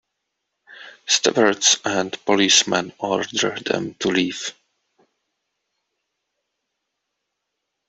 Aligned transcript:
Stewards 1.05 1.77
and 1.85 2.17
policemen 2.25 2.91
order 2.97 3.55
them 3.59 3.93
to 3.99 4.07
leave. 4.07 4.55